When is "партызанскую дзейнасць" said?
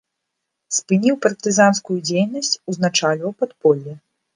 1.27-2.53